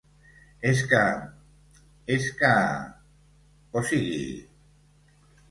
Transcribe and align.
És 0.69 0.79
que, 0.93 1.01
és 2.15 2.25
que… 2.41 2.51
o 3.77 3.85
sigui. 3.93 4.19